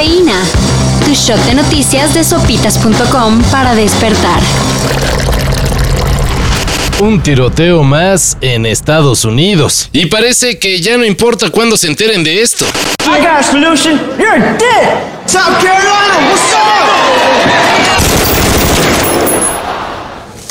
[0.00, 0.40] Cafeína.
[1.04, 4.40] Tu shot de noticias de sopitas.com para despertar.
[7.00, 9.90] Un tiroteo más en Estados Unidos.
[9.92, 12.64] Y parece que ya no importa cuándo se enteren de esto.
[13.04, 14.00] I got a solution.
[14.18, 15.02] You're dead.
[15.26, 16.88] South Carolina, what's up?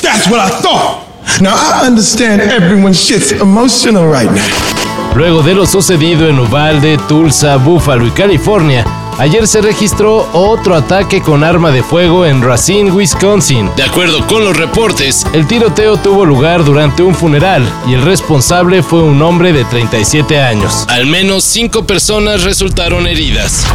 [0.03, 1.41] That's what I thought.
[1.41, 4.69] Now I understand everyone's shit's emotional right now.
[5.15, 8.85] Luego de lo sucedido en Uvalde, Tulsa, Buffalo y California,
[9.19, 13.69] ayer se registró otro ataque con arma de fuego en Racine, Wisconsin.
[13.75, 18.81] De acuerdo con los reportes, el tiroteo tuvo lugar durante un funeral y el responsable
[18.81, 20.85] fue un hombre de 37 años.
[20.87, 23.65] Al menos cinco personas resultaron heridas.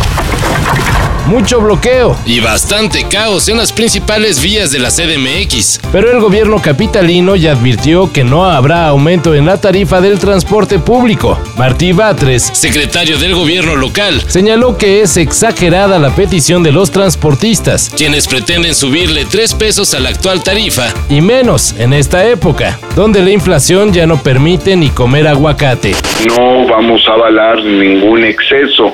[1.26, 5.80] Mucho bloqueo y bastante caos en las principales vías de la CDMX.
[5.90, 10.78] Pero el gobierno capitalino ya advirtió que no habrá aumento en la tarifa del transporte
[10.78, 11.40] público.
[11.56, 17.90] Martí Batres, secretario del gobierno local, señaló que es exagerada la petición de los transportistas,
[17.96, 23.22] quienes pretenden subirle 3 pesos a la actual tarifa y menos en esta época, donde
[23.22, 25.94] la inflación ya no permite ni comer aguacate.
[26.26, 28.92] No vamos a avalar ningún exceso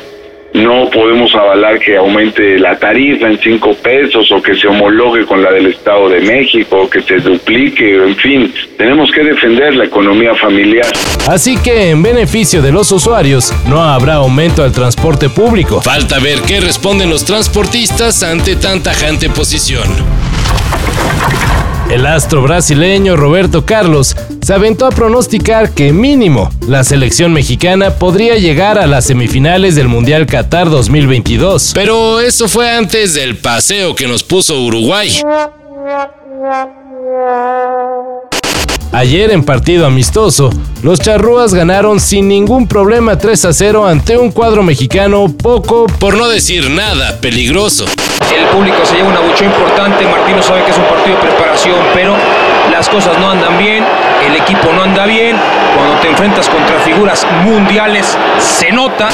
[0.55, 5.43] no podemos avalar que aumente la tarifa en cinco pesos o que se homologue con
[5.43, 10.35] la del Estado de México, que se duplique, en fin, tenemos que defender la economía
[10.35, 10.87] familiar.
[11.29, 15.81] Así que en beneficio de los usuarios, no habrá aumento al transporte público.
[15.83, 19.89] Falta ver qué responden los transportistas ante tan tajante posición.
[21.91, 24.17] El astro brasileño Roberto Carlos
[24.51, 29.87] se aventó a pronosticar que mínimo la selección mexicana podría llegar a las semifinales del
[29.87, 31.71] Mundial Qatar 2022.
[31.73, 35.23] Pero eso fue antes del paseo que nos puso Uruguay.
[38.91, 40.51] Ayer en partido amistoso,
[40.83, 46.17] los charrúas ganaron sin ningún problema 3 a 0 ante un cuadro mexicano poco, por
[46.17, 47.85] no decir nada, peligroso.
[48.37, 51.79] El público se lleva una bucha importante, Martino sabe que es un partido de preparación,
[51.95, 52.17] pero
[52.73, 53.85] las cosas no andan bien,
[54.27, 55.37] el equipo no anda bien,
[55.77, 59.09] cuando te enfrentas contra figuras mundiales se nota.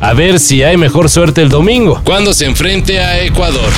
[0.00, 3.70] A ver si hay mejor suerte el domingo, cuando se enfrente a Ecuador.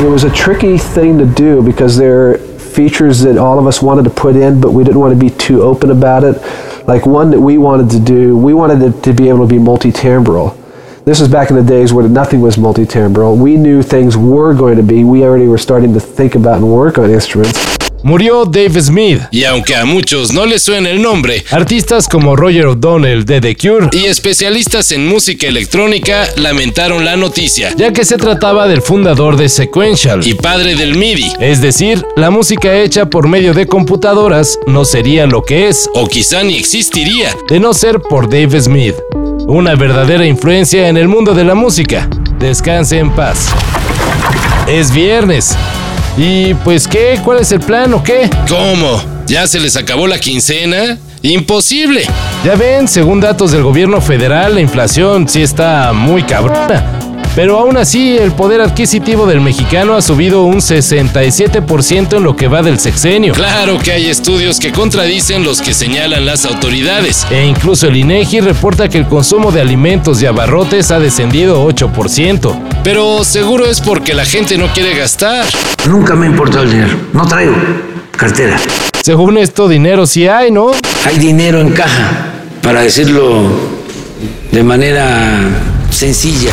[0.00, 2.38] It was a tricky thing to do because there are
[2.74, 5.30] features that all of us wanted to put in, but we didn't want to be
[5.30, 6.42] too open about it.
[6.88, 9.58] Like one that we wanted to do, we wanted it to be able to be
[9.58, 10.56] multi-timbral.
[11.04, 13.36] This was back in the days where nothing was multi-timbral.
[13.36, 15.04] We knew things were going to be.
[15.04, 17.83] We already were starting to think about and work on instruments.
[18.04, 22.66] Murió Dave Smith, y aunque a muchos no les suena el nombre, artistas como Roger
[22.66, 28.18] O'Donnell de The Cure y especialistas en música electrónica lamentaron la noticia, ya que se
[28.18, 33.26] trataba del fundador de Sequential y padre del MIDI, es decir, la música hecha por
[33.26, 38.00] medio de computadoras no sería lo que es, o quizá ni existiría, de no ser
[38.00, 38.96] por Dave Smith.
[39.46, 42.10] Una verdadera influencia en el mundo de la música.
[42.38, 43.48] Descanse en paz.
[44.68, 45.56] Es viernes.
[46.16, 47.18] ¿Y pues qué?
[47.24, 48.30] ¿Cuál es el plan o qué?
[48.48, 49.02] ¿Cómo?
[49.26, 50.98] ¿Ya se les acabó la quincena?
[51.22, 52.04] Imposible.
[52.44, 57.03] Ya ven, según datos del gobierno federal, la inflación sí está muy cabrona.
[57.34, 62.46] Pero aún así, el poder adquisitivo del mexicano ha subido un 67% en lo que
[62.46, 63.34] va del sexenio.
[63.34, 67.26] Claro que hay estudios que contradicen los que señalan las autoridades.
[67.30, 72.56] E incluso el INEGI reporta que el consumo de alimentos y abarrotes ha descendido 8%.
[72.84, 75.44] Pero seguro es porque la gente no quiere gastar.
[75.88, 76.96] Nunca me importó el dinero.
[77.12, 77.54] No traigo
[78.16, 78.56] cartera.
[79.02, 80.70] Según esto, dinero sí hay, ¿no?
[81.04, 82.12] Hay dinero en caja,
[82.62, 83.42] para decirlo
[84.52, 85.40] de manera
[85.90, 86.52] sencilla.